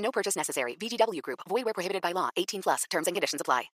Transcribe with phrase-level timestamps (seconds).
[0.00, 0.76] No purchase necessary.
[0.76, 1.40] VGW Group.
[1.48, 2.30] Void where prohibited by law.
[2.36, 2.84] 18 plus.
[2.90, 3.70] Terms and conditions apply.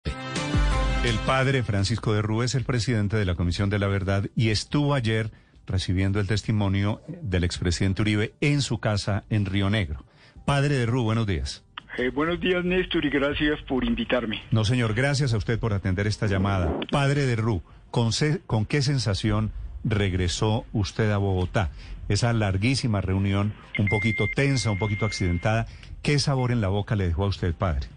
[1.05, 4.51] El padre Francisco de Rú es el presidente de la Comisión de la Verdad y
[4.51, 5.31] estuvo ayer
[5.67, 10.05] recibiendo el testimonio del expresidente Uribe en su casa en Río Negro.
[10.45, 11.65] Padre de Rú, buenos días.
[11.99, 14.43] Eh, buenos días, Néstor, y gracias por invitarme.
[14.51, 16.79] No, señor, gracias a usted por atender esta llamada.
[16.91, 18.11] Padre de Rú, ¿con,
[18.47, 19.53] con qué sensación
[19.85, 21.71] regresó usted a Bogotá?
[22.09, 25.67] Esa larguísima reunión, un poquito tensa, un poquito accidentada.
[26.07, 27.89] ¿Qué sabor en la boca le dejó a usted, padre?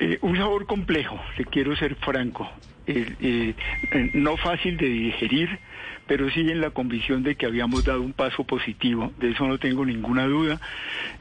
[0.00, 2.50] Eh, un sabor complejo, le quiero ser franco.
[2.88, 5.60] Eh, eh, no fácil de digerir,
[6.08, 9.58] pero sí en la convicción de que habíamos dado un paso positivo, de eso no
[9.58, 10.60] tengo ninguna duda,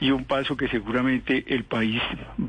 [0.01, 2.01] y un paso que seguramente el país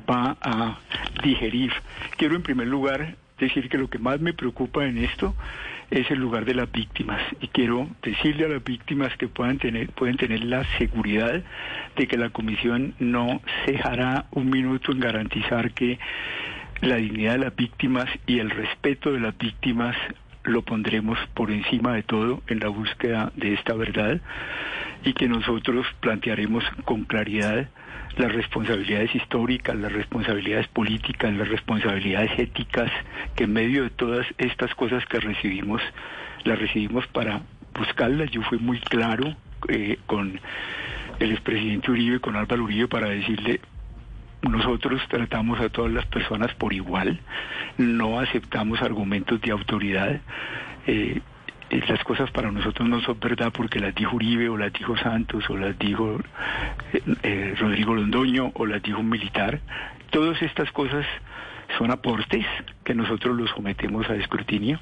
[0.09, 0.79] va a
[1.23, 1.71] digerir.
[2.17, 5.35] Quiero en primer lugar decir que lo que más me preocupa en esto
[5.91, 7.21] es el lugar de las víctimas.
[7.41, 11.43] Y quiero decirle a las víctimas que puedan tener pueden tener la seguridad
[11.97, 15.99] de que la comisión no cejará un minuto en garantizar que
[16.81, 19.97] la dignidad de las víctimas y el respeto de las víctimas
[20.45, 24.21] lo pondremos por encima de todo en la búsqueda de esta verdad
[25.05, 27.69] y que nosotros plantearemos con claridad
[28.17, 32.91] las responsabilidades históricas, las responsabilidades políticas, las responsabilidades éticas,
[33.35, 35.81] que en medio de todas estas cosas que recibimos,
[36.45, 37.43] las recibimos para
[37.75, 38.31] buscarlas.
[38.31, 39.37] Yo fui muy claro
[39.69, 40.41] eh, con
[41.19, 43.61] el expresidente Uribe, con Álvaro Uribe, para decirle,
[44.43, 47.21] nosotros tratamos a todas las personas por igual,
[47.77, 50.21] no aceptamos argumentos de autoridad.
[50.87, 51.21] eh,
[51.71, 55.49] las cosas para nosotros no son verdad porque las dijo Uribe o las dijo Santos
[55.49, 56.19] o las dijo
[56.93, 59.61] eh, eh, Rodrigo Londoño o las dijo un militar.
[60.11, 61.07] Todas estas cosas
[61.79, 62.45] son aportes
[62.85, 64.81] que nosotros los sometemos a escrutinio.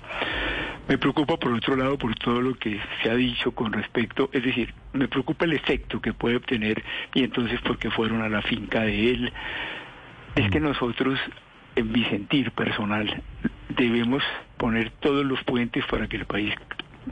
[0.88, 4.42] Me preocupa por otro lado por todo lo que se ha dicho con respecto, es
[4.42, 6.82] decir, me preocupa el efecto que puede obtener
[7.12, 9.32] y entonces porque fueron a la finca de él.
[10.34, 11.18] Es que nosotros,
[11.78, 13.22] en mi sentir personal,
[13.68, 14.22] debemos
[14.56, 16.52] poner todos los puentes para que el país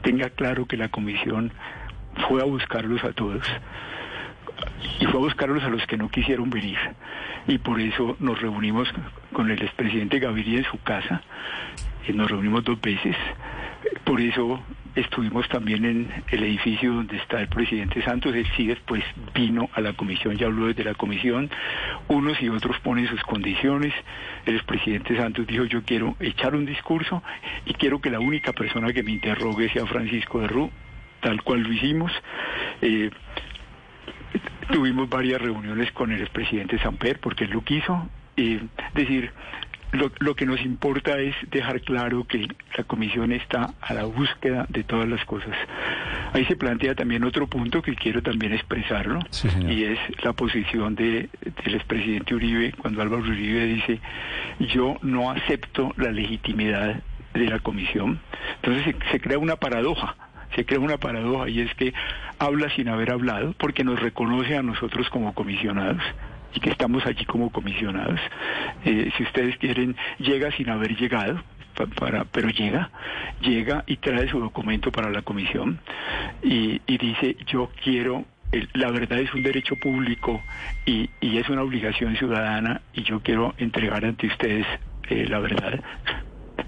[0.01, 1.51] tenga claro que la comisión
[2.27, 3.43] fue a buscarlos a todos
[4.99, 6.77] y fue a buscarlos a los que no quisieron venir.
[7.47, 8.89] Y por eso nos reunimos
[9.31, 11.21] con el expresidente Gaviria en su casa,
[12.13, 13.15] nos reunimos dos veces.
[14.03, 14.61] Por eso
[14.95, 18.35] estuvimos también en el edificio donde está el presidente Santos.
[18.35, 19.03] Él sí después
[19.33, 21.49] vino a la comisión, ya habló desde la comisión.
[22.07, 23.93] Unos y otros ponen sus condiciones.
[24.45, 27.21] El expresidente Santos dijo, yo quiero echar un discurso
[27.65, 30.71] y quiero que la única persona que me interrogue sea Francisco de Rú,
[31.21, 32.11] tal cual lo hicimos.
[32.81, 33.11] Eh,
[34.71, 38.09] tuvimos varias reuniones con el expresidente Samper porque él lo quiso.
[38.35, 38.61] Eh,
[38.93, 39.31] decir,
[39.91, 44.65] lo, lo que nos importa es dejar claro que la comisión está a la búsqueda
[44.69, 45.55] de todas las cosas.
[46.33, 50.95] Ahí se plantea también otro punto que quiero también expresarlo, Sí, y es la posición
[50.95, 51.29] de,
[51.63, 53.99] del expresidente Uribe, cuando Álvaro Uribe dice,
[54.59, 57.01] yo no acepto la legitimidad
[57.33, 58.19] de la comisión.
[58.55, 60.15] Entonces se, se crea una paradoja
[60.55, 61.93] se crea una paradoja y es que
[62.39, 66.01] habla sin haber hablado porque nos reconoce a nosotros como comisionados
[66.53, 68.19] y que estamos allí como comisionados.
[68.85, 71.41] Eh, si ustedes quieren, llega sin haber llegado,
[71.75, 72.89] pa- para, pero llega,
[73.41, 75.79] llega y trae su documento para la comisión
[76.43, 80.41] y, y dice yo quiero el- la verdad es un derecho público
[80.85, 84.65] y, y es una obligación ciudadana y yo quiero entregar ante ustedes
[85.09, 85.79] eh, la verdad.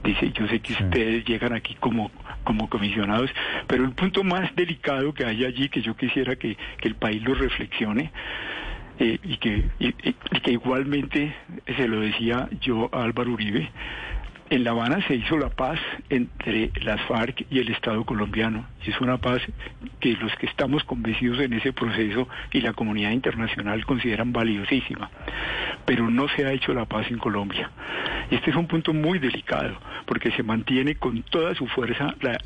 [0.04, 0.84] Dice, yo sé que Sí.
[0.84, 2.12] ustedes llegan aquí como,
[2.44, 3.30] como comisionados,
[3.68, 7.22] pero el punto más delicado que hay allí, que yo quisiera que, que el país
[7.24, 8.12] lo reflexione,
[9.00, 11.34] eh, y, que, y, que igualmente
[11.66, 13.70] se lo decía yo a Álvaro Uribe,
[14.50, 15.80] en La Habana se hizo la paz
[16.10, 18.66] entre las FARC y el Estado colombiano.
[18.84, 19.42] Es una paz
[20.00, 25.12] que los que estamos convencidos en ese proceso y la comunidad internacional consideran valiosísima.
[25.86, 27.70] Pero no se ha hecho la paz en Colombia.
[28.32, 32.40] Este es un punto muy delicado, porque se mantiene con toda su fuerza la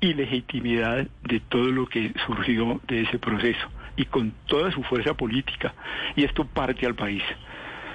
[0.00, 5.74] ilegitimidad de todo lo que surgió de ese proceso y con toda su fuerza política.
[6.16, 7.22] Y esto parte al país.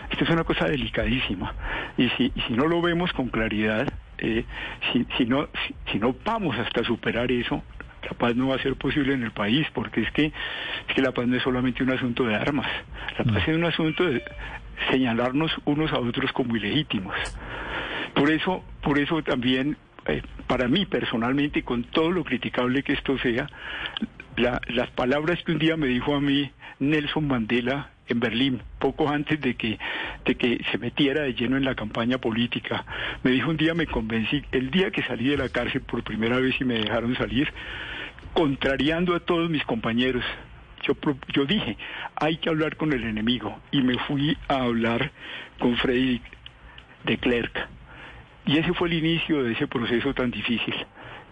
[0.09, 1.53] Esto es una cosa delicadísima.
[1.97, 3.87] Y si, y si no lo vemos con claridad,
[4.19, 4.45] eh,
[4.91, 7.63] si, si, no, si, si no vamos hasta superar eso,
[8.03, 11.01] la paz no va a ser posible en el país, porque es que, es que
[11.01, 12.67] la paz no es solamente un asunto de armas,
[13.17, 14.23] la paz es un asunto de
[14.91, 17.15] señalarnos unos a otros como ilegítimos.
[18.13, 23.17] Por eso, por eso también, eh, para mí personalmente, con todo lo criticable que esto
[23.19, 23.47] sea,
[24.37, 26.49] la- las palabras que un día me dijo a mí
[26.79, 29.77] Nelson Mandela en Berlín, poco antes de que,
[30.23, 32.85] de que se metiera de lleno en la campaña política.
[33.23, 36.39] Me dijo un día, me convencí, el día que salí de la cárcel por primera
[36.39, 37.51] vez y me dejaron salir,
[38.33, 40.23] contrariando a todos mis compañeros,
[40.83, 40.93] yo,
[41.33, 41.75] yo dije,
[42.15, 43.59] hay que hablar con el enemigo.
[43.71, 45.11] Y me fui a hablar
[45.59, 46.21] con Frederick
[47.03, 47.67] de Klerk.
[48.45, 50.75] Y ese fue el inicio de ese proceso tan difícil.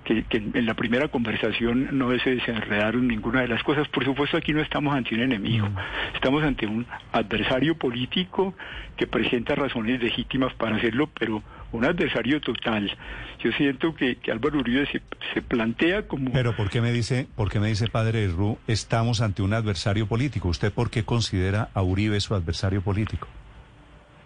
[0.06, 3.88] Que, que en la primera conversación no se desenredaron ninguna de las cosas.
[3.88, 5.68] Por supuesto, aquí no estamos ante un enemigo,
[6.14, 8.54] estamos ante un adversario político
[8.98, 11.42] que presenta razones legítimas para hacerlo, pero
[11.72, 12.96] un adversario total.
[13.44, 15.02] Yo siento que, que Álvaro Uribe se,
[15.34, 16.32] se plantea como...
[16.32, 20.06] Pero ¿por qué me dice, por qué me dice padre Ru, estamos ante un adversario
[20.06, 20.50] político?
[20.50, 23.28] ¿Usted por qué considera a Uribe su adversario político?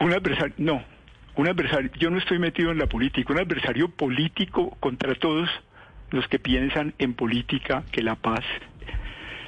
[0.01, 0.83] Un adversario, no,
[1.35, 5.49] un adversario, yo no estoy metido en la política, un adversario político contra todos
[6.11, 8.43] los que piensan en política que la paz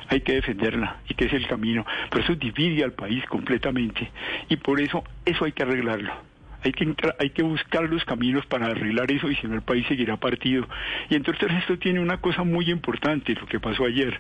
[0.08, 1.86] hay que defenderla y que es el camino.
[2.10, 4.12] Pero eso divide al país completamente
[4.50, 6.31] y por eso eso hay que arreglarlo.
[6.64, 9.62] Hay que, entrar- hay que buscar los caminos para arreglar eso y si no el
[9.62, 10.68] país seguirá partido.
[11.10, 14.20] Y entonces esto tiene una cosa muy importante, lo que pasó ayer,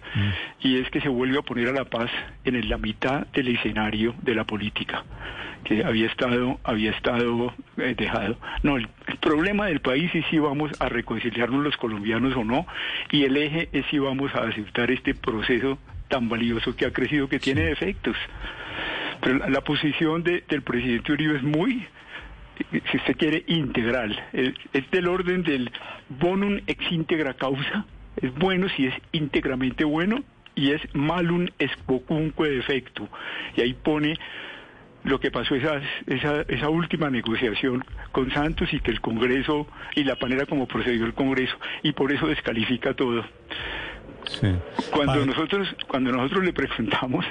[0.61, 2.09] y es que se vuelve a poner a la paz
[2.43, 5.03] en la mitad del escenario de la política
[5.63, 8.35] que había estado había estado eh, dejado.
[8.63, 12.65] No, el, el problema del país es si vamos a reconciliarnos los colombianos o no,
[13.11, 15.77] y el eje es si vamos a aceptar este proceso
[16.07, 18.15] tan valioso que ha crecido, que tiene defectos.
[19.21, 21.85] Pero la, la posición de- del presidente Uribe es muy,
[22.91, 24.17] si se quiere, integral.
[24.33, 24.53] Es,
[24.91, 25.71] del orden del
[26.09, 27.85] bonum ex integra causa.
[28.17, 30.23] Es bueno si es íntegramente bueno
[30.55, 33.07] y es malum ex vocunque defecto.
[33.55, 34.17] Y ahí pone
[35.03, 40.03] lo que pasó esa, esa, esa última negociación con Santos y que el Congreso y
[40.03, 43.23] la manera como procedió el Congreso y por eso descalifica todo.
[44.25, 44.47] Sí.
[44.91, 47.25] Cuando nosotros cuando nosotros le preguntamos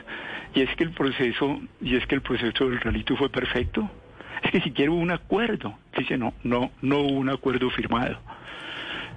[0.55, 3.89] y es que el proceso y es que el proceso del realito fue perfecto,
[4.45, 5.77] es que siquiera hubo un acuerdo.
[5.97, 8.19] Dice no, no, no hubo un acuerdo firmado.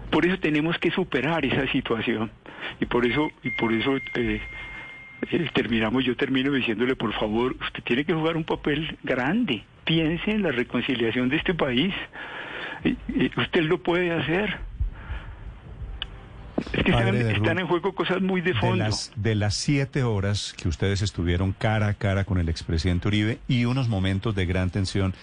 [0.10, 2.31] Por eso tenemos que superar esa situación
[2.80, 4.42] y por eso y por eso eh,
[5.31, 9.64] eh, terminamos, yo termino diciéndole, por favor, usted tiene que jugar un papel grande.
[9.86, 11.94] Piense en la reconciliación de este país.
[12.84, 14.60] Y usted lo puede hacer.
[16.71, 18.77] Es que Padre están, en juego cosas muy de De fondo.
[18.77, 23.39] las, de las siete horas que ustedes estuvieron cara a cara con el expresidente Uribe
[23.48, 25.13] y unos momentos de gran tensión,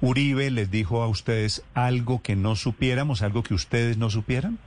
[0.00, 4.58] ¿Uribe les dijo a ustedes algo que no supiéramos, algo que ustedes no supieran?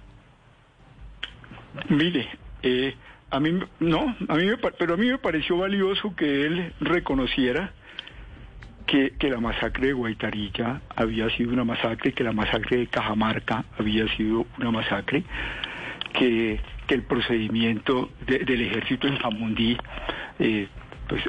[1.90, 2.30] Mire,
[2.64, 2.96] eh,
[3.32, 7.74] a mí no, a mí me, pero a mí me pareció valioso que él reconociera
[8.88, 13.66] que, que la masacre de Guaitarilla había sido una masacre, que la masacre de Cajamarca
[13.78, 15.26] había sido una masacre,
[16.18, 19.78] que, que el procedimiento de- del ejército en Jamundí
[20.40, 20.68] eh,
[21.08, 21.24] pues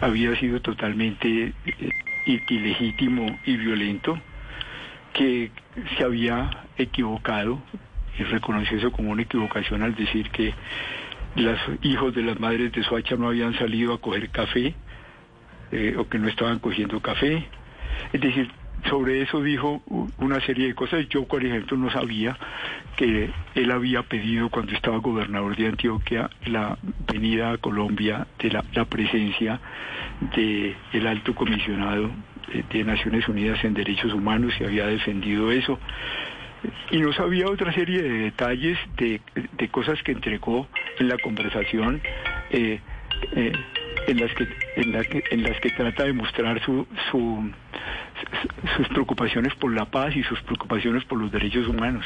[0.00, 4.18] había sido totalmente eh, ilegítimo y violento,
[5.12, 5.50] que
[5.96, 7.62] se había equivocado
[8.18, 10.52] y reconoció eso como una equivocación al decir que
[11.36, 14.74] los hijos de las madres de Soacha no habían salido a coger café
[15.72, 17.46] eh, o que no estaban cogiendo café.
[18.12, 18.50] Es decir,
[18.88, 19.82] sobre eso dijo
[20.18, 21.08] una serie de cosas.
[21.08, 22.36] Yo, por ejemplo, no sabía
[22.96, 26.78] que él había pedido cuando estaba gobernador de Antioquia la
[27.12, 29.60] venida a Colombia de la, presencia
[30.34, 32.10] de el alto comisionado
[32.70, 35.78] de, Naciones Unidas en Derechos Humanos y había defendido eso
[36.90, 39.20] y no sabía otra serie de detalles de,
[39.52, 40.66] de cosas que entregó
[40.98, 42.00] en la conversación
[42.50, 42.80] eh,
[43.34, 43.52] eh,
[44.06, 44.46] en las que
[44.76, 47.50] en, la que en las que trata de mostrar su, su-
[48.20, 52.04] su- sus preocupaciones por la paz y sus preocupaciones por los derechos humanos.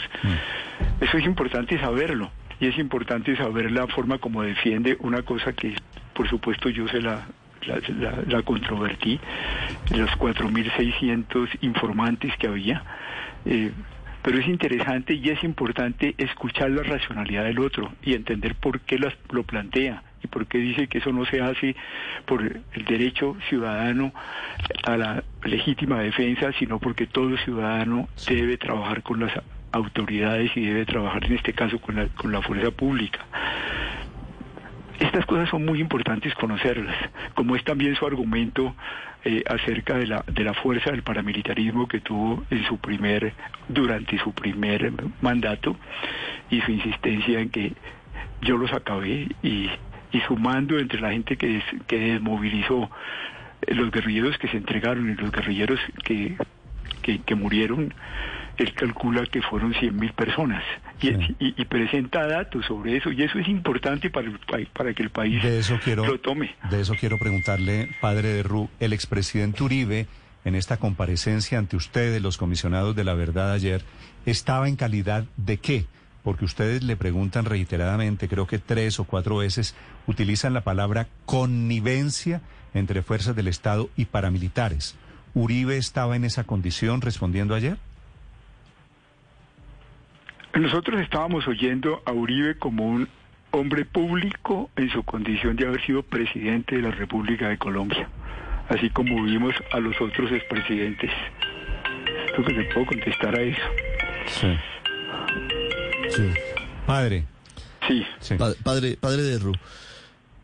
[1.00, 2.30] Eso es importante saberlo
[2.60, 5.74] y es importante saber la forma como defiende una cosa que
[6.14, 7.26] por supuesto yo se la
[7.66, 9.20] la, la- la controvertí,
[9.90, 12.82] los 4.600 informantes que había,
[13.44, 13.72] eh,
[14.22, 18.98] pero es interesante y es importante escuchar la racionalidad del otro y entender por qué
[18.98, 21.74] las, lo plantea y por qué dice que eso no se hace
[22.26, 24.12] por el derecho ciudadano
[24.84, 29.32] a la legítima defensa, sino porque todo ciudadano debe trabajar con las
[29.72, 33.20] autoridades y debe trabajar en este caso con la, con la fuerza pública.
[35.00, 36.94] Estas cosas son muy importantes conocerlas,
[37.34, 38.74] como es también su argumento
[39.24, 43.32] eh, acerca de la, de la fuerza del paramilitarismo que tuvo en su primer,
[43.66, 44.92] durante su primer
[45.22, 45.76] mandato
[46.50, 47.72] y su insistencia en que
[48.42, 49.70] yo los acabé y,
[50.12, 52.90] y sumando entre la gente que, que desmovilizó
[53.62, 56.36] eh, los guerrilleros que se entregaron y los guerrilleros que,
[57.02, 57.94] que murieron,
[58.62, 60.62] él calcula que fueron 100.000 personas
[61.00, 61.36] y, Sí.
[61.38, 65.02] y- y presenta datos sobre eso y eso es importante para, el, pa- para que
[65.02, 66.54] el país De eso quiero, lo tome.
[66.70, 70.06] de eso quiero preguntarle, padre de Ru, el expresidente Uribe,
[70.44, 73.82] en esta comparecencia ante ustedes, los comisionados de la verdad ayer,
[74.26, 75.84] ¿estaba en calidad de qué?
[76.22, 79.74] Porque ustedes le preguntan reiteradamente, creo que tres o cuatro veces,
[80.06, 81.08] utilizan la palabra
[81.60, 82.40] connivencia
[82.74, 84.96] entre fuerzas del Estado y paramilitares.
[85.34, 87.78] ¿Uribe estaba en esa condición respondiendo ayer?
[90.54, 93.08] Nosotros estábamos oyendo a Uribe como un
[93.52, 98.08] hombre público en su condición de haber sido presidente de la República de Colombia,
[98.68, 101.10] así como vimos a los otros expresidentes.
[102.34, 103.60] Creo que te puedo contestar a eso.
[104.26, 104.56] Sí.
[106.10, 106.30] Sí.
[106.86, 107.24] Padre.
[107.88, 108.04] Sí.
[108.20, 108.34] Sí.
[108.36, 109.52] Pa- Padre, padre de Ru,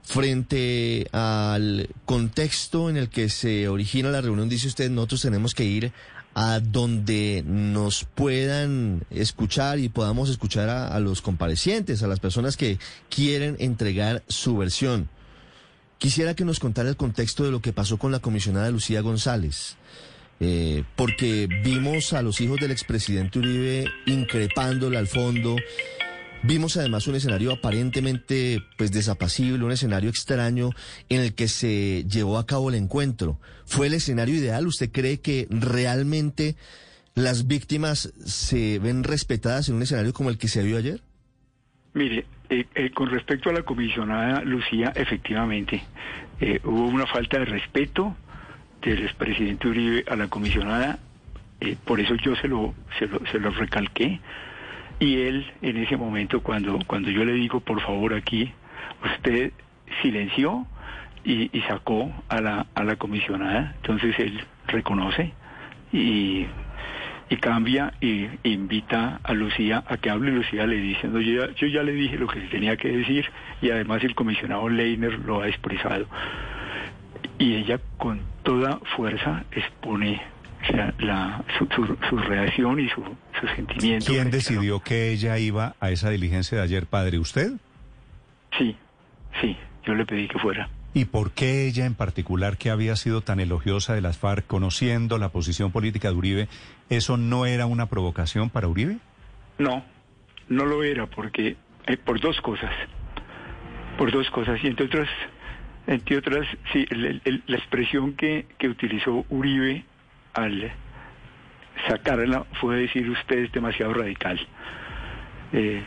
[0.02, 5.64] frente al contexto en el que se origina la reunión, dice usted, nosotros tenemos que
[5.64, 5.92] ir
[6.38, 12.78] a donde nos puedan escuchar y podamos escuchar a, los comparecientes, a las personas que
[13.08, 15.08] quieren entregar su versión.
[15.96, 19.78] Quisiera que nos contara el contexto de lo que pasó con la comisionada Lucía González.
[20.38, 25.56] Eh, porque vimos a los hijos del expresidente Uribe increpándola al fondo,
[26.42, 30.70] Vimos además un escenario aparentemente pues desapacible, un escenario extraño
[31.08, 33.40] en el que se llevó a cabo el encuentro.
[33.64, 34.66] ¿Fue el escenario ideal?
[34.66, 36.54] ¿Usted cree que realmente
[37.14, 41.00] las víctimas se ven respetadas en un escenario como el que se vio ayer?
[41.94, 45.82] Mire, eh, eh, con respecto a la comisionada Lucía, efectivamente,
[46.40, 48.14] eh, hubo una falta de respeto
[48.82, 50.98] del expresidente Uribe a la comisionada,
[51.60, 54.20] eh, por eso yo se lo, se lo, se lo recalqué,
[54.98, 58.52] y él en ese momento cuando, cuando yo le digo, por favor aquí,
[59.04, 59.52] usted
[60.02, 60.66] silenció
[61.24, 65.32] y, y sacó a la, a la comisionada, entonces él reconoce
[65.92, 66.46] y
[67.28, 70.30] y cambia y invita a Lucía a que hable.
[70.30, 73.26] Lucía le dice, no, yo, ya, yo ya le dije lo que tenía que decir
[73.60, 76.06] y además el comisionado Leiner lo ha expresado.
[77.40, 80.22] Y ella con toda fuerza expone
[80.72, 83.02] la, la- su, su- su reacción y su,
[83.40, 84.06] su sentimiento.
[84.06, 87.18] ¿Quién lo- decidió que ella iba a esa diligencia de ayer, padre?
[87.18, 87.52] ¿Usted?
[88.58, 88.76] Sí,
[89.40, 90.68] sí, yo le pedí que fuera.
[90.94, 95.18] ¿Y por qué ella en particular, que había sido tan elogiosa de las FARC, conociendo
[95.18, 96.48] la posición política de Uribe,
[96.88, 98.96] eso no era una provocación para Uribe?
[99.58, 99.84] No,
[100.48, 102.70] no lo era porque eh, por dos cosas,
[103.98, 105.08] por dos cosas y entre otras,
[105.86, 109.84] entre otras, sí, el- el- la expresión que, que utilizó Uribe
[110.32, 110.72] al
[111.88, 114.38] sacarla fue decir usted es demasiado radical.
[115.52, 115.82] Eh,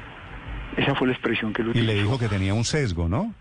[0.77, 3.34] esa fue la expresión que él Y le dijo que tenía un sesgo, ¿no?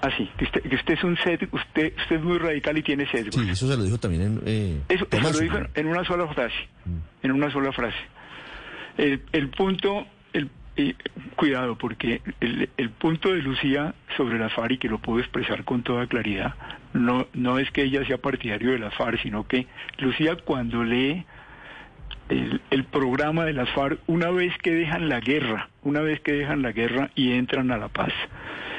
[0.00, 3.04] así, que usted, que usted es un sesgo, usted, usted es muy radical y tiene
[3.10, 3.32] sesgo.
[3.32, 4.40] Sí, eso se lo dijo también en...
[4.46, 6.54] eh, Eso, eso lo dijo en, en una sola frase,
[7.22, 7.96] en una sola frase.
[8.96, 10.48] El, el punto, el,
[11.34, 15.64] cuidado, porque el, el punto de Lucía sobre la FARC, y que lo puedo expresar
[15.64, 16.54] con toda claridad,
[16.92, 19.66] no, no es que ella sea partidario de la FARC, sino que
[19.98, 21.24] Lucía cuando lee
[22.32, 26.62] el, programa de las FARC, una vez que dejan la guerra, una vez que dejan
[26.62, 28.12] la guerra y entran a la paz,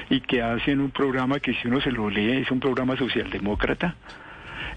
[0.09, 3.95] y que hacen un programa que si uno se lo lee es un programa socialdemócrata,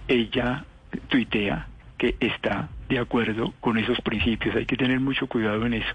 [0.09, 0.64] ella
[1.09, 1.66] tuitea
[1.99, 4.54] que está de acuerdo con esos principios.
[4.54, 5.95] Hay que tener mucho cuidado en eso.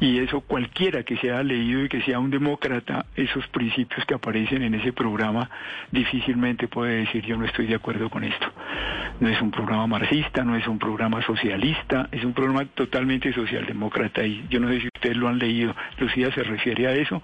[0.00, 4.62] Y eso cualquiera que sea leído y que sea un demócrata, esos principios que aparecen
[4.62, 5.48] en ese programa,
[5.90, 8.46] difícilmente puede decir yo no estoy de acuerdo con esto.
[9.20, 14.24] No es un programa marxista, no es un programa socialista, es un programa totalmente socialdemócrata
[14.24, 15.74] y yo no sé si ustedes lo han leído.
[15.98, 17.22] Lucía se refiere a eso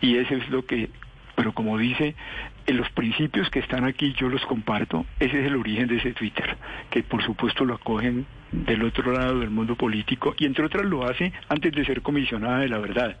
[0.00, 0.90] y eso es lo que
[1.38, 2.16] pero como dice,
[2.76, 6.56] los principios que están aquí yo los comparto, ese es el origen de ese Twitter,
[6.90, 11.06] que por supuesto lo acogen del otro lado del mundo político y entre otras lo
[11.06, 13.16] hace antes de ser comisionada de la verdad.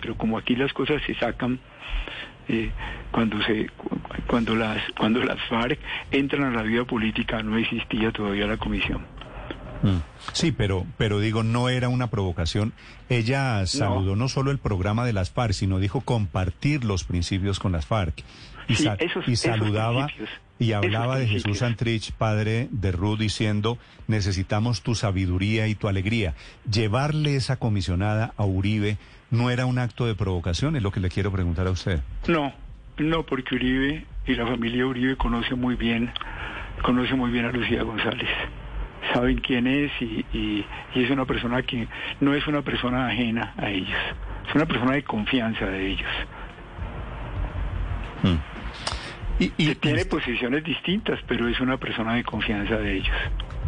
[0.00, 1.58] Pero como aquí las cosas se sacan
[2.48, 2.70] eh,
[3.10, 3.70] cuando se
[4.26, 5.78] cuando las cuando las FARC
[6.10, 9.02] entran a la vida política no existía todavía la comisión.
[9.82, 9.98] Mm.
[10.32, 12.72] Sí, pero, pero digo, no era una provocación.
[13.08, 17.72] Ella saludó no solo el programa de las FARC, sino dijo compartir los principios con
[17.72, 18.24] las FARC.
[18.68, 20.08] Y, Sí, sa- esos- y esos saludaba
[20.58, 21.58] y hablaba de Jesús.
[21.58, 26.34] Santrich, padre de Ruth, diciendo, necesitamos tu sabiduría y tu alegría.
[26.70, 28.96] Llevarle esa comisionada a Uribe
[29.30, 32.00] no era un acto de provocación, es lo que le quiero preguntar a usted.
[32.26, 32.52] No,
[32.98, 36.10] no, porque Uribe y la familia Uribe conoce muy bien,
[36.82, 38.28] conoce muy bien a Lucía González.
[39.12, 41.86] Saben quién es y, y- y es una persona que
[42.20, 43.98] no es una persona ajena a ellos,
[44.48, 46.10] es una persona de confianza de ellos.
[49.38, 53.14] Y, y- Que tiene posiciones distintas, pero es una persona de confianza de ellos.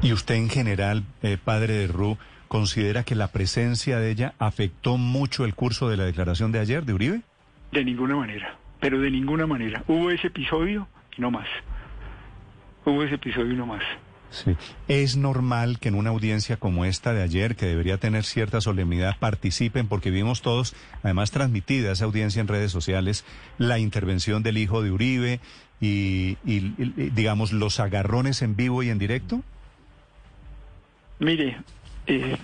[0.02, 4.96] y usted en general, eh, padre de Ru, considera que la presencia de ella afectó
[4.96, 7.20] mucho el curso de la declaración de ayer de Uribe?
[7.72, 9.82] De ninguna manera, pero de ninguna manera.
[9.88, 11.46] Hubo ese episodio y no más.
[12.86, 13.82] Hubo ese episodio y no más.
[14.30, 14.56] Sí.
[14.88, 19.16] Es normal que en una audiencia como esta de ayer, que debería tener cierta solemnidad,
[19.18, 23.24] participen, porque vimos todos, además transmitida esa audiencia en redes sociales,
[23.56, 25.40] la intervención del hijo de Uribe
[25.80, 29.42] y, y, y, digamos, los agarrones en vivo y en directo.
[31.20, 31.56] Mire,
[32.06, 32.36] eh,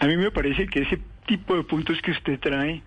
[0.00, 2.82] a mí me parece que ese tipo de puntos que usted trae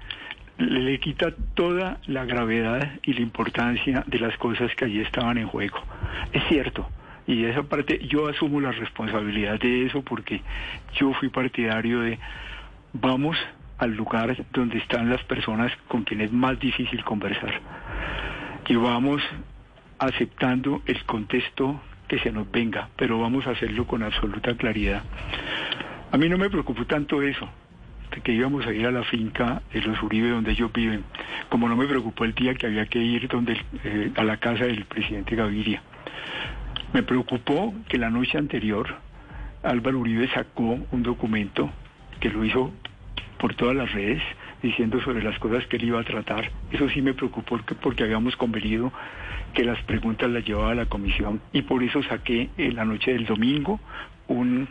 [0.57, 5.37] le, le quita toda la gravedad y la importancia de las cosas que allí estaban
[5.37, 5.77] en juego.
[6.33, 6.89] Es cierto,
[7.27, 10.41] y esa parte yo asumo la responsabilidad de eso porque
[10.99, 12.19] yo fui partidario de
[12.93, 13.37] vamos
[13.77, 17.61] al lugar donde están las personas con quienes es más difícil conversar
[18.67, 19.21] y vamos
[19.99, 25.03] aceptando el contexto que se nos venga, pero vamos a hacerlo con absoluta claridad.
[26.11, 27.49] A mí no me preocupó tanto eso,
[28.13, 31.03] de que íbamos a ir a la finca de los Uribe donde ellos viven,
[31.49, 34.65] como no me preocupó el día que había que ir donde eh, a la casa
[34.65, 35.81] del presidente Gaviria.
[36.95, 38.87] Me preocupó que la noche anterior
[39.63, 41.69] Álvaro Uribe sacó un documento
[42.21, 42.71] que lo hizo
[43.37, 44.23] por todas las redes
[44.63, 46.49] diciendo sobre las cosas que él iba a tratar.
[46.71, 48.93] Eso sí me preocupó porque, habíamos convenido
[49.53, 53.11] que las preguntas las llevaba a la comisión y por eso saqué en la noche
[53.11, 53.81] del domingo
[54.29, 54.69] un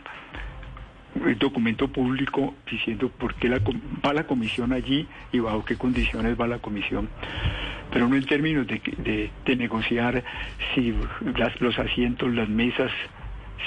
[1.13, 3.61] un documento público diciendo por qué la,
[4.03, 7.07] va la comisión allí y bajo qué condiciones va la comisión.
[7.95, 10.21] Pero no en términos de, de, de negociar
[10.73, 10.93] si
[11.37, 12.91] las- los asientos, las mesas,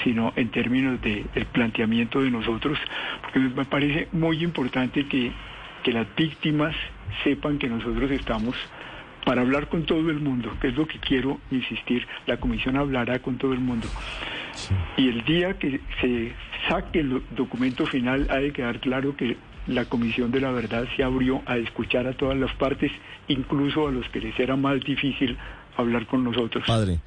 [0.03, 2.77] sino en términos del planteamiento de nosotros,
[3.23, 5.31] porque me parece muy importante que,
[5.81, 6.75] que las víctimas
[7.23, 8.55] sepan que nosotros estamos
[9.25, 13.17] para hablar con todo el mundo, que es lo que quiero insistir, la comisión hablará
[13.23, 13.87] con todo el mundo.
[14.95, 16.33] Y el día que se
[16.67, 19.37] saque el do- documento final ha de quedar claro que
[19.69, 22.91] la Comisión de la Verdad se abrió a escuchar a todas las partes,
[23.27, 25.37] incluso a los que les era más difícil
[25.77, 26.63] hablar con nosotros.
[26.67, 26.99] Padre,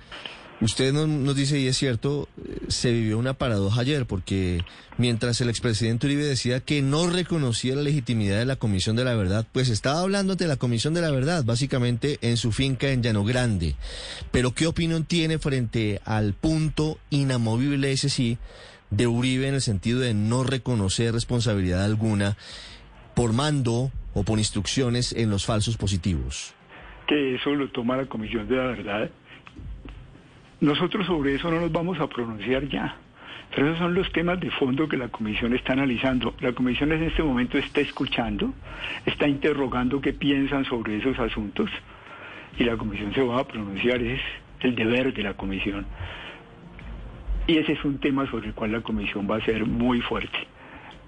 [0.60, 4.62] usted no- nos dice, y es cierto, eh, se vivió una paradoja ayer, porque
[4.96, 9.14] mientras el expresidente Uribe decía que no reconocía la legitimidad de la Comisión de la
[9.14, 13.02] Verdad, pues estaba hablando ante la Comisión de la Verdad, básicamente en su finca en
[13.02, 13.74] Llano Grande.
[14.30, 18.38] Pero ¿qué opinión tiene frente al punto inamovible, ese sí,
[18.92, 22.36] de Uribe en el sentido de no reconocer responsabilidad alguna
[23.14, 26.54] por mando o por instrucciones en los falsos positivos?
[27.06, 29.10] que eso lo toma la Comisión de la Verdad.
[30.60, 32.96] Nosotros sobre eso no nos vamos a pronunciar ya.
[33.54, 36.34] Pero esos son los temas de fondo que la Comisión está analizando.
[36.40, 38.54] La Comisión en este momento está escuchando,
[39.04, 41.68] está interrogando qué piensan sobre esos asuntos
[42.58, 44.00] y la Comisión se va a pronunciar.
[44.00, 44.20] Es
[44.60, 45.84] el deber de la Comisión.
[47.46, 50.46] Y ese es un tema sobre el cual la Comisión va a ser muy fuerte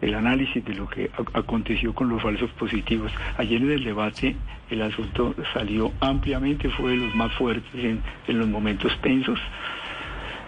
[0.01, 3.11] el análisis de lo que aconteció con los falsos positivos.
[3.39, 4.37] Ayer en el debate
[4.69, 9.39] el asunto salió ampliamente, fue de los más fuertes en, en los momentos tensos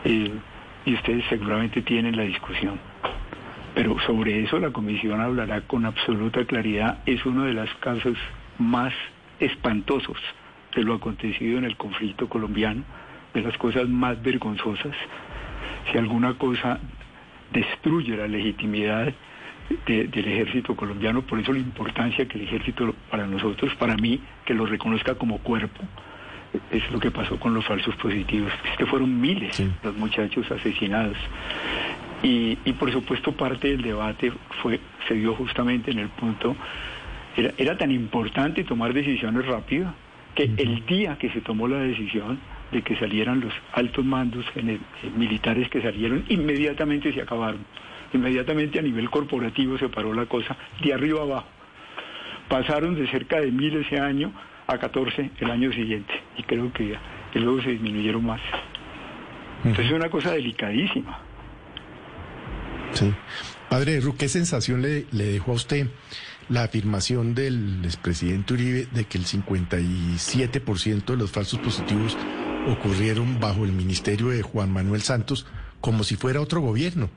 [0.05, 0.31] eh,
[0.85, 2.79] y ustedes seguramente tienen la discusión.
[3.75, 6.99] Pero sobre eso la comisión hablará con absoluta claridad.
[7.07, 8.17] Es uno de los casos
[8.59, 8.93] más
[9.41, 10.19] espantosos
[10.75, 12.83] de lo acontecido en el conflicto colombiano,
[13.33, 14.95] de las cosas más vergonzosas.
[15.91, 16.79] Si alguna cosa
[17.53, 19.13] destruye la legitimidad
[19.87, 24.21] de- del ejército colombiano, por eso la importancia que el ejército para nosotros, para mí,
[24.45, 25.83] que lo reconozca como cuerpo,
[26.71, 28.53] es lo que pasó con los falsos positivos.
[28.71, 29.71] Es que fueron miles Sí.
[29.83, 31.17] los muchachos asesinados.
[32.23, 36.57] Y, y por supuesto parte del debate fue se dio justamente en el punto,
[37.37, 39.93] era, era tan importante tomar decisiones rápido
[40.35, 42.39] que el día que se tomó la decisión
[42.73, 47.61] de que salieran los altos mandos en el- eh, militares que salieron, inmediatamente se acabaron.
[48.13, 51.49] Inmediatamente a nivel corporativo se paró la cosa de arriba abajo.
[52.49, 54.33] Pasaron de cerca de mil ese año
[54.67, 56.97] a 14 el año siguiente y creo que
[57.35, 58.41] y luego se disminuyeron más.
[59.65, 61.19] Entonces es una cosa delicadísima.
[62.93, 63.13] Sí.
[63.69, 65.89] Padre Ru, ¿qué sensación le, le dejó a usted
[66.49, 72.17] la afirmación del expresidente Uribe de que el 57% de los falsos positivos
[72.67, 75.47] ocurrieron bajo el ministerio de Juan Manuel Santos
[75.81, 77.09] como si fuera otro gobierno?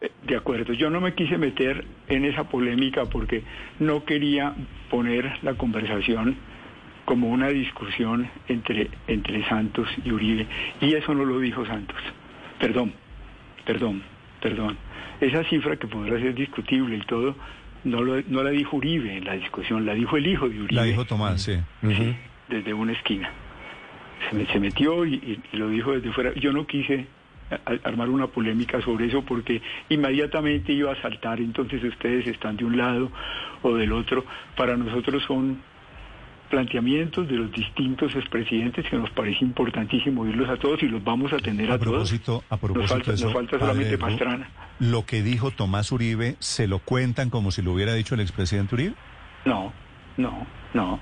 [0.00, 3.42] Eh, De acuerdo, yo no me quise meter en esa polémica porque
[3.78, 4.54] no quería
[4.90, 6.36] poner la conversación
[7.04, 10.46] como una discusión entre, entre Santos y Uribe.
[10.80, 11.96] Y eso no lo dijo Santos.
[12.60, 12.92] Perdón,
[13.66, 14.02] perdón,
[14.40, 14.76] perdón.
[15.20, 17.34] Esa cifra que podrá ser discutible y todo,
[17.84, 20.74] no, lo- no la dijo Uribe en la discusión, la dijo el hijo de Uribe.
[20.74, 21.56] La dijo Tomás, sí.
[21.82, 22.14] Sí,
[22.48, 23.30] desde una esquina.
[24.28, 26.34] Se, me- se metió y, lo dijo desde fuera.
[26.34, 27.06] Yo no quise
[27.50, 32.56] a- a- armar una polémica sobre eso porque inmediatamente iba a saltar, entonces ustedes están
[32.56, 33.10] de un lado
[33.62, 34.24] o del otro.
[34.56, 35.58] Para nosotros son
[36.50, 41.32] planteamientos de los distintos expresidentes que nos parece importantísimo oírlos a todos y los vamos
[41.32, 42.72] a atender a, A propósito, a todos.
[42.72, 44.48] propósito nos falta, eso, nos falta padre solamente Pastrana.
[44.80, 48.74] Lo que dijo Tomás Uribe, ¿se lo cuentan como si lo hubiera dicho el expresidente
[48.74, 48.94] Uribe?
[49.44, 49.72] No,
[50.16, 50.98] no, no.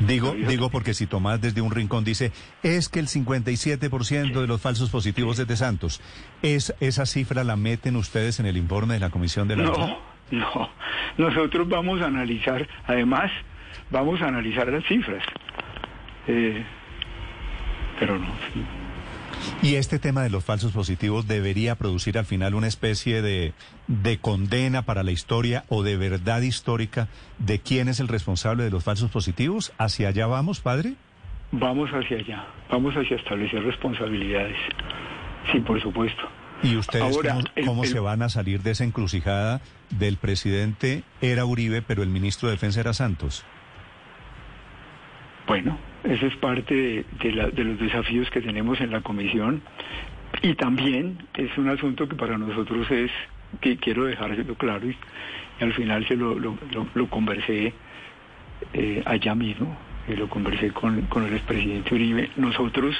[0.00, 2.32] Digo, digo porque si Tomás desde un rincón dice,
[2.62, 6.00] es que el 57% de los falsos positivos es de Santos,
[6.42, 9.64] es, ¿esa cifra la meten ustedes en el informe de la Comisión de la?
[9.64, 9.98] No,
[10.30, 10.70] no.
[11.16, 13.30] Nosotros vamos a analizar, además,
[13.90, 15.22] vamos a analizar las cifras.
[16.26, 16.62] Eh,
[17.98, 18.26] pero no.
[19.62, 23.52] Y este tema de los falsos positivos debería producir al final una especie de,
[23.86, 28.70] de condena para la historia o de verdad histórica de quién es el responsable de
[28.70, 29.72] los falsos positivos.
[29.78, 30.94] ¿Hacia allá vamos, padre?
[31.52, 34.56] Vamos hacia allá, vamos hacia establecer responsabilidades.
[35.52, 36.22] Sí, por supuesto.
[36.62, 40.16] ¿Y ustedes Ahora, cómo, el- cómo el- se van a salir de esa encrucijada del
[40.16, 43.44] presidente era Uribe, pero el ministro de Defensa era Santos?
[45.46, 49.62] Bueno, ese es parte de, la- de los desafíos que tenemos en la comisión.
[50.42, 53.10] Y también es un asunto que para nosotros es,
[53.60, 54.96] que quiero dejárselo claro y,
[55.60, 57.72] al final se lo, lo- lo- lo conversé
[58.74, 59.76] eh, allá mismo,
[60.08, 62.94] y lo conversé con, con el expresidente Uribe, nosotros,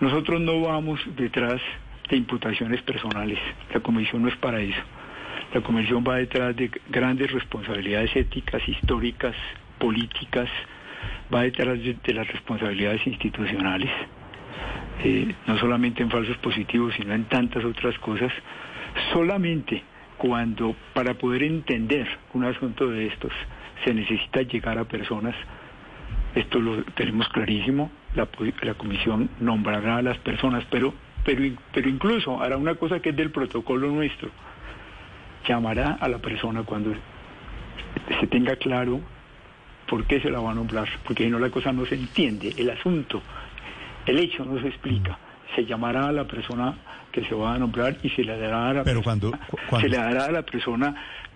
[0.00, 1.60] nosotros no vamos detrás
[2.08, 3.38] de imputaciones personales,
[3.74, 4.80] la comisión no es para eso.
[5.54, 9.34] La comisión va detrás de grandes responsabilidades éticas, históricas,
[9.78, 10.48] políticas,
[11.32, 13.90] va detrás de, de las responsabilidades institucionales,
[15.04, 18.32] eh, no solamente en falsos positivos, sino en tantas otras cosas.
[19.12, 19.82] Solamente
[20.16, 23.32] cuando para poder entender un asunto de estos
[23.84, 25.34] se necesita llegar a personas,
[26.34, 28.26] esto lo tenemos clarísimo, la,
[28.74, 33.88] comisión nombrará a las personas, pero, pero incluso hará una cosa que es del protocolo
[33.90, 34.30] nuestro,
[35.46, 36.94] llamará a la persona cuando
[38.20, 39.00] se tenga claro
[39.88, 42.54] por qué se la va a nombrar, porque si no la cosa no se entiende,
[42.56, 43.22] el asunto,
[44.06, 45.18] el hecho no se explica.
[45.54, 46.74] Se llamará a la persona
[47.12, 49.56] que se va a nombrar y se le dará a la, Pero persona- cuando- cu-
[49.70, 50.94] cuando- se le dará a la persona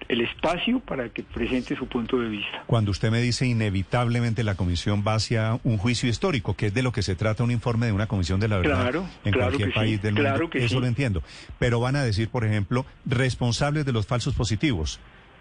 [0.09, 2.65] el espacio para que presente su punto de vista.
[2.67, 6.83] Cuando usted me dice inevitablemente la comisión va hacia un juicio histórico, que es de
[6.83, 9.49] lo que se trata un informe de una comisión de la verdad Claro, en claro
[9.49, 10.81] cualquier país sí, del mundo, claro que eso sí.
[10.81, 11.23] lo entiendo.
[11.59, 14.99] Pero van a decir, por ejemplo, responsables de los falsos positivos.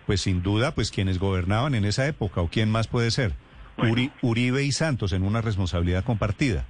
[0.09, 3.33] Pues sin duda, pues quienes gobernaban en esa época, o quién más puede ser.
[3.77, 3.93] Bueno.
[3.93, 6.65] Uri- Uribe y Santos en una responsabilidad compartida.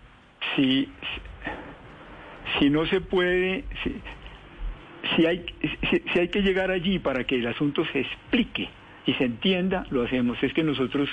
[0.58, 0.90] si,
[2.60, 3.96] si no se puede, si,
[5.16, 5.46] si hay,
[5.90, 8.68] si, si hay que llegar allí para que el asunto se explique
[9.06, 10.38] y se entienda, lo hacemos.
[10.44, 11.08] Es que nosotros,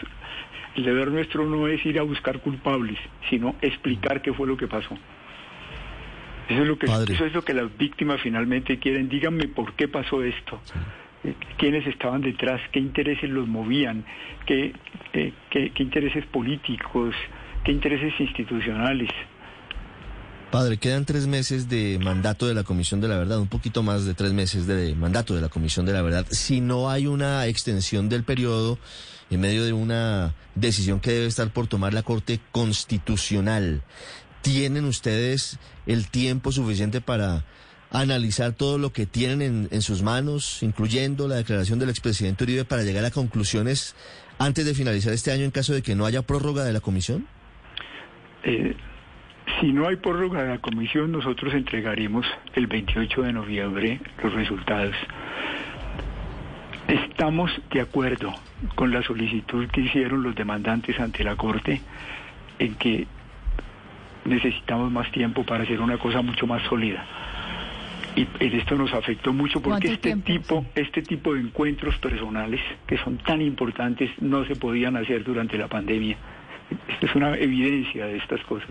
[0.75, 2.99] el deber nuestro no es ir a buscar culpables,
[3.31, 4.99] sino explicar qué fue lo que pasó.
[6.49, 7.15] Eso es lo que, Padre.
[7.15, 9.09] eso es lo que las víctimas finalmente quieren.
[9.09, 10.61] Díganme por qué pasó esto.
[11.59, 14.05] Quiénes estaban detrás, qué intereses los movían,
[14.47, 14.73] qué,
[15.13, 17.15] eh, qué- qué intereses políticos,
[17.65, 19.11] qué intereses institucionales.
[20.51, 24.05] Padre, quedan tres meses de mandato de la Comisión de la Verdad, un poquito más
[24.07, 26.25] de tres meses de mandato de la Comisión de la Verdad.
[26.31, 28.79] Si no hay una extensión del periodo
[29.29, 33.83] en medio de una decisión que debe estar por tomar la Corte Constitucional,
[34.41, 37.45] ¿tienen ustedes el tiempo suficiente para
[37.91, 42.65] analizar todo lo que tienen en, en sus manos, incluyendo la declaración del expresidente Uribe,
[42.65, 43.95] para llegar a conclusiones
[44.39, 47.27] antes de finalizar este año en caso de que no haya prórroga de la Comisión?
[48.45, 48.77] Eh,
[49.61, 54.95] si no hay prórroga de la comisión, nosotros entregaremos el 28 de noviembre los resultados.
[56.89, 58.35] Estamos de acuerdo
[58.75, 61.81] con la solicitud que hicieron los demandantes ante la Corte
[62.59, 63.07] en que
[64.25, 67.05] necesitamos más tiempo para hacer una cosa mucho más sólida.
[68.17, 68.27] Y
[68.57, 70.27] esto nos afectó mucho porque ¿Cuánto este tiempo?
[70.65, 75.59] tipo, este tipo de encuentros personales que son tan importantes no se podían hacer durante
[75.59, 76.17] la pandemia.
[76.89, 78.71] Esta es una evidencia de estas cosas.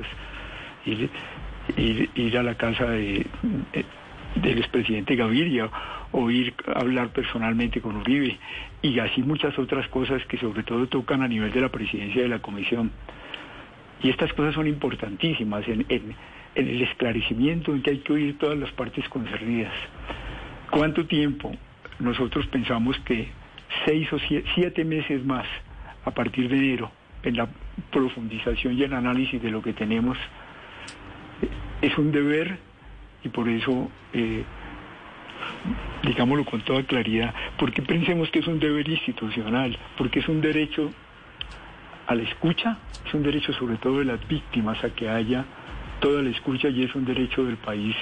[0.86, 1.10] Ir,
[1.78, 3.26] ir, ir a la casa de,
[3.74, 3.86] de-
[4.42, 5.70] del expresidente Gaviria
[6.12, 8.38] o ir a hablar personalmente con Uribe
[8.82, 12.28] y así muchas otras cosas que sobre todo tocan a nivel de la presidencia de
[12.30, 12.92] la comisión.
[14.04, 16.16] Y estas cosas son importantísimas en, en,
[16.56, 19.74] en el esclarecimiento en que hay que oír todas las partes concernidas.
[20.72, 21.52] ¿Cuánto tiempo?
[22.00, 23.30] Nosotros pensamos que
[23.86, 24.18] seis o
[24.56, 25.46] siete, meses más
[26.06, 26.92] a partir de enero
[27.24, 27.48] en la
[27.92, 30.18] profundización y el análisis de lo que tenemos
[31.82, 32.58] es un deber
[33.24, 34.44] y por eso, eh,
[36.04, 40.92] digámoslo con toda claridad, porque pensemos que es un deber institucional, porque es un derecho
[42.08, 45.46] a la escucha, es un derecho sobre todo de las víctimas a que haya
[46.00, 47.96] toda la escucha y es un derecho del país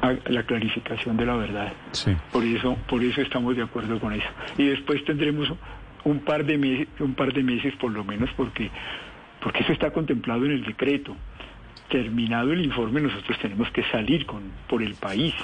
[0.00, 1.72] a la clarificación de la verdad.
[1.92, 2.14] Sí.
[2.32, 4.28] Por eso, por eso estamos de acuerdo con eso.
[4.58, 5.52] Y después tendremos
[6.04, 8.70] un par de meses, un par de meses por lo menos, porque,
[9.40, 11.16] porque eso está contemplado en el decreto.
[11.88, 15.34] Terminado el informe, nosotros tenemos que salir con, por el país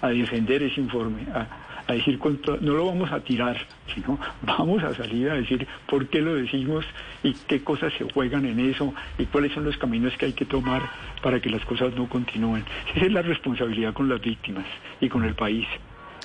[0.00, 1.46] a defender ese informe, a,
[1.88, 3.56] a decir, con no lo vamos a tirar,
[3.94, 6.84] sino vamos a salir a decir por qué lo decimos
[7.22, 10.44] y qué cosas se juegan en eso y cuáles son los caminos que hay que
[10.44, 10.82] tomar
[11.22, 12.64] para que las cosas no continúen.
[12.94, 14.66] Esa es la responsabilidad con las víctimas
[15.00, 15.66] y con el país.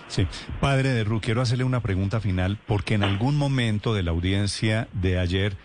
[0.08, 0.28] Sí.
[0.60, 4.90] Padre de Ru, quiero hacerle una pregunta final, porque en algún momento de la audiencia
[4.92, 5.56] de ayer,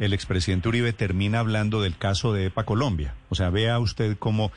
[0.00, 3.14] el expresidente Uribe termina hablando del caso de EPA Colombia.
[3.28, 4.50] O sea, vea usted cómo,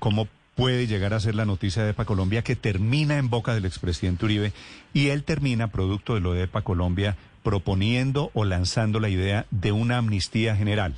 [0.00, 0.26] cómo
[0.60, 4.26] puede llegar a ser la noticia de EPA Colombia que termina en boca del expresidente
[4.26, 4.52] Uribe
[4.92, 9.72] y él termina, producto de lo de EPA Colombia, proponiendo o lanzando la idea de
[9.72, 10.92] una amnistía general.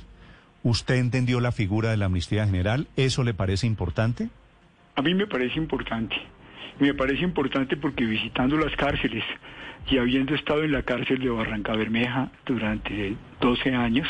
[0.63, 2.87] ¿Usted entendió la figura de la amnistía general?
[2.97, 4.27] ¿Eso le parece importante?
[4.97, 6.17] A mí me parece importante.
[6.81, 9.23] Me parece importante porque visitando las cárceles
[9.89, 14.09] y habiendo estado en la cárcel de Barranca Bermeja durante 12 años,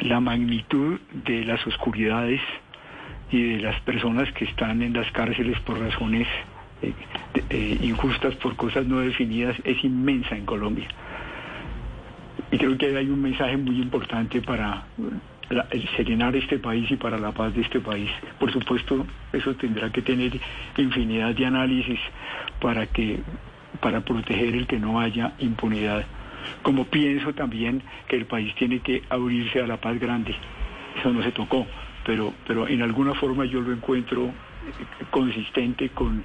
[0.00, 2.40] la magnitud de las oscuridades
[3.34, 6.28] y de las personas que están en las cárceles por razones
[6.82, 6.92] eh,
[7.50, 10.86] eh, injustas, por cosas no definidas, es inmensa en Colombia.
[12.52, 14.84] Y creo que hay un mensaje muy importante para
[15.70, 18.08] el serenar este país y para la paz de este país.
[18.38, 20.38] Por supuesto, eso tendrá que tener
[20.76, 21.98] infinidad de análisis
[22.60, 23.18] para que
[23.80, 26.04] para proteger el que no haya impunidad.
[26.62, 30.36] Como pienso también que el país tiene que abrirse a la paz grande.
[31.00, 31.66] Eso no se tocó,
[32.04, 36.24] pero pero en alguna forma yo lo encuentro eh, consistente con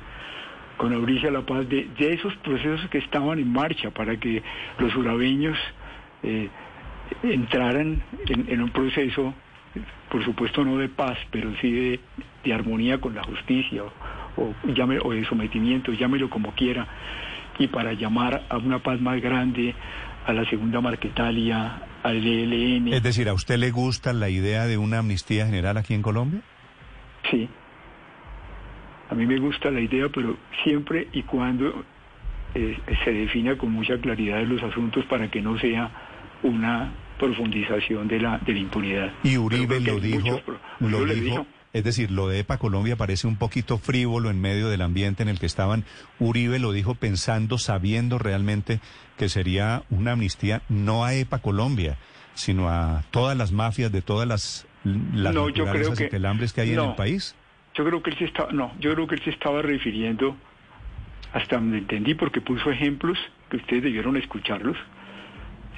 [0.77, 4.41] con abrirse a la paz de, de esos procesos que estaban en marcha para que
[4.77, 5.57] los urabeños
[6.23, 6.47] eh,
[7.23, 9.33] entraran en, un proceso,
[10.09, 11.99] por supuesto no de paz, pero sí de,
[12.45, 13.91] de armonía con la justicia o,
[14.41, 16.87] o, llame- o de sometimiento, llámelo como quiera,
[17.57, 19.75] y para llamar a una paz más grande,
[20.25, 22.93] a la segunda Marquetalia, al ELN.
[22.93, 26.41] Es decir, ¿a usted le gusta la idea de una amnistía general aquí en Colombia?
[27.29, 27.49] Sí.
[29.09, 31.83] A mí me gusta la idea, pero siempre y cuando
[32.55, 35.89] eh, se defina con mucha claridad los asuntos para que no sea
[36.43, 39.11] una profundización de la, de la impunidad.
[39.23, 40.41] Y Uribe lo dijo,
[40.79, 44.69] muchos lo dijo, es decir, lo de EPA Colombia parece un poquito frívolo en medio
[44.69, 45.85] del ambiente en el que estaban.
[46.19, 48.79] Uribe lo dijo pensando, sabiendo realmente
[49.17, 51.97] que sería una amnistía no a EPA Colombia,
[52.33, 56.09] sino a todas las mafias de todas las, las No, yo creo naturalezas y que-
[56.61, 57.35] hay en el país.
[57.75, 60.35] Yo creo que él se estaba, no, yo creo que él se estaba refiriendo,
[61.33, 63.17] hasta donde entendí, porque puso ejemplos
[63.51, 64.75] que ustedes debieron escucharlos,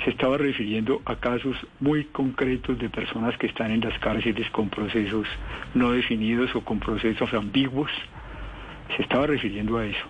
[0.04, 4.69] se estaba refiriendo a casos muy concretos de personas que están en las cárceles con
[4.69, 5.27] procesos
[5.75, 7.91] no definidos o con procesos ambiguos.
[8.95, 10.06] Se estaba refiriendo a eso.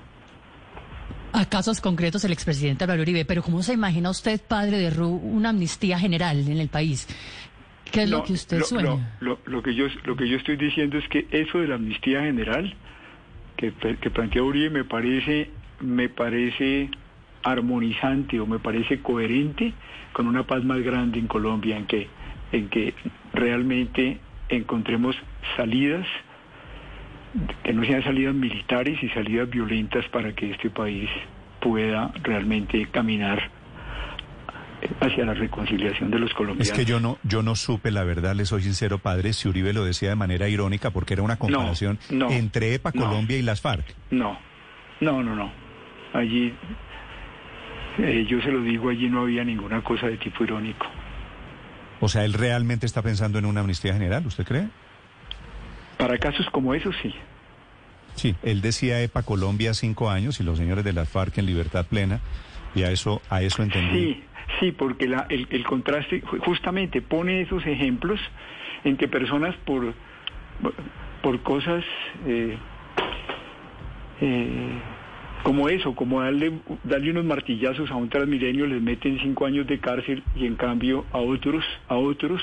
[1.33, 5.07] A casos concretos el expresidente Álvaro Uribe, pero ¿cómo se imagina usted, padre de Ru,
[5.09, 7.07] una amnistía general en el país?
[7.91, 9.17] ¿Qué es lo que usted lo, sueña?
[9.19, 12.21] lo- lo que yo, lo que yo estoy diciendo es que eso de la amnistía
[12.21, 12.73] general
[13.57, 15.49] que, que plantea Uribe me parece,
[15.81, 16.89] me parece
[17.43, 19.73] armonizante o me parece coherente
[20.13, 22.07] con una paz más grande en Colombia, en que,
[22.51, 22.93] en que
[23.33, 25.15] realmente encontremos
[25.55, 26.05] salidas
[27.63, 31.09] que no sean salidas militares y salidas violentas para que este país
[31.61, 33.49] pueda realmente caminar
[34.99, 36.67] hacia la reconciliación de los colombianos.
[36.67, 39.73] Es que yo no, yo no supe la verdad, le soy sincero, padre, si Uribe
[39.73, 43.05] lo decía de manera irónica porque era una comparación no, entre EPA no.
[43.05, 43.85] Colombia y las FARC.
[44.09, 44.37] No,
[44.99, 45.51] no, no, no.
[46.13, 46.53] Allí,
[47.99, 50.85] eh, yo se lo digo, allí no había ninguna cosa de tipo irónico.
[51.99, 54.67] O sea, él realmente está pensando en una amnistía general, ¿usted cree?
[55.97, 57.13] Para casos como esos, sí.
[58.15, 61.85] Sí, él decía EPA Colombia cinco años y los señores de las FARC en libertad
[61.85, 62.19] plena,
[62.75, 64.13] y a eso, a eso entendí.
[64.15, 64.23] Sí,
[64.59, 68.19] sí, porque la, el, el contraste ju- justamente pone esos ejemplos
[68.83, 69.93] en que personas por,
[71.21, 71.83] por cosas
[72.25, 72.57] eh,
[74.21, 74.79] eh,
[75.43, 76.51] como eso, como darle,
[76.83, 81.05] darle unos martillazos a un transmilenio, les meten cinco años de cárcel y en cambio
[81.11, 82.41] a otros, a otros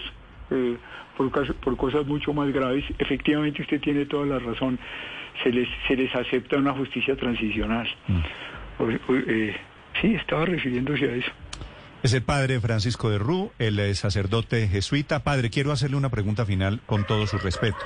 [0.50, 0.76] eh,
[1.16, 2.84] por, cas- por cosas mucho más graves.
[2.98, 4.78] Efectivamente, usted tiene toda la razón.
[5.44, 7.86] Se les, se les acepta una justicia transicional.
[8.76, 9.54] Por- eh,
[10.00, 11.30] sí, estaba refiriéndose a eso.
[12.02, 15.24] Es el padre Francisco de Rú, el eh, sacerdote jesuita.
[15.24, 17.78] Padre, quiero hacerle una pregunta final con todo su respeto.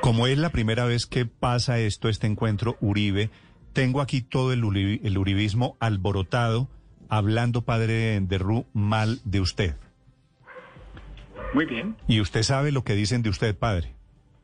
[0.00, 3.30] Como es la primera vez que pasa esto, este encuentro Uribe,
[3.76, 6.66] tengo aquí todo el, uri- el uribismo alborotado,
[7.10, 9.76] hablando, padre de Rú, mal de usted.
[11.52, 11.94] Muy bien.
[12.08, 13.92] Y usted sabe lo que dicen de usted, padre.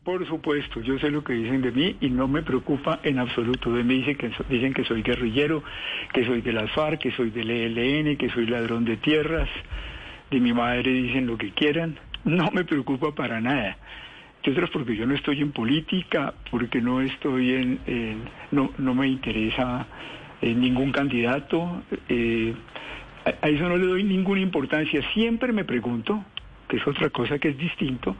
[0.05, 3.73] Por supuesto, yo sé lo que dicen de mí y no me preocupa en absoluto.
[3.73, 5.63] De mí dicen que, dicen que soy guerrillero,
[6.13, 9.49] que soy de las FARC, que soy del ELN, que soy ladrón de tierras.
[10.31, 11.99] De mi madre dicen lo que quieran.
[12.25, 13.79] No me preocupa para nada.
[14.45, 18.25] Entre otras porque yo no estoy en política, porque no estoy en...
[18.51, 19.87] no, no me interesa
[20.41, 21.85] eh, ningún candidato.
[22.09, 22.53] eh,
[23.25, 25.01] a, eso no le doy ninguna importancia.
[25.15, 26.25] Siempre me pregunto,
[26.69, 28.17] que es otra cosa que es distinto,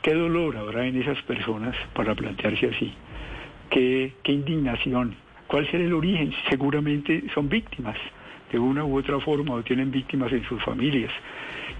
[0.00, 2.94] qué dolor habrá en esas personas para plantearse así,
[3.68, 5.14] qué, qué indignación,
[5.46, 7.98] cuál será el origen, seguramente son víctimas
[8.50, 11.12] de una u otra forma o tienen víctimas en sus familias.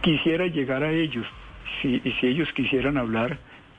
[0.03, 1.27] Quisiera llegar a ellos,
[1.83, 3.39] y si ellos quisieran hablar,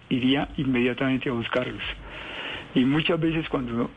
[0.10, 1.82] iría inmediatamente a buscarlos.
[2.74, 3.89] Y muchas veces cuando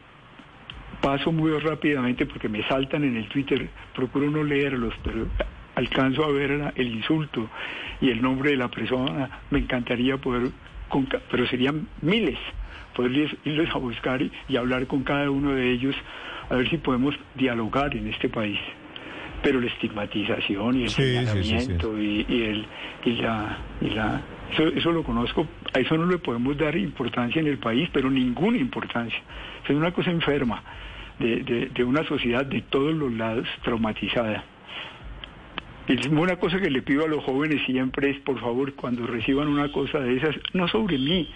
[1.00, 5.26] paso muy rápidamente porque me saltan en el Twitter, procuro no leerlos, pero
[5.74, 7.48] alcanzo a ver el insulto
[8.00, 10.50] y el nombre de la persona, me encantaría poder,
[11.30, 12.38] pero serían miles,
[12.96, 15.94] poder irles- irles a buscar y, hablar con cada uno de ellos,
[16.50, 18.58] a ver si podemos dialogar en este país.
[19.42, 21.32] Pero la estigmatización y el Sí, sí, sí, sí.
[21.32, 22.66] señalamiento y, y el
[23.04, 24.20] y la y la
[24.52, 25.46] eso, eso lo conozco,
[25.78, 29.18] a eso no le podemos dar importancia en el país, pero ninguna importancia.
[29.64, 30.62] Es una cosa enferma
[31.20, 34.44] de, una sociedad de todos los lados traumatizada.
[35.86, 39.48] Y una cosa que le pido a los jóvenes siempre es, por favor, cuando reciban
[39.48, 41.30] una cosa de esas, no sobre mí,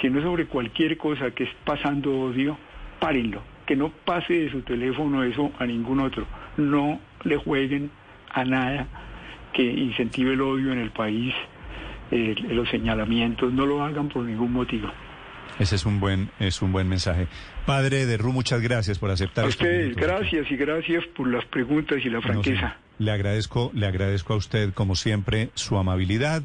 [0.00, 2.56] sino sobre cualquier cosa que es pasando odio,
[3.00, 6.26] párenlo, que no pase de su teléfono eso a ningún otro.
[6.56, 7.90] No le jueguen
[8.30, 8.86] a nada
[9.52, 11.34] que incentive el odio en el país,
[12.10, 14.90] eh, los señalamientos, no lo hagan por ningún motivo.
[15.58, 17.26] Ese es un buen, es un buen mensaje.
[17.66, 20.02] Padre de Rú, muchas gracias por aceptar A ustedes, minutos.
[20.06, 22.76] gracias y gracias por las preguntas y la No, franqueza.
[22.98, 26.44] le agradezco, le agradezco a usted, como siempre, su amabilidad.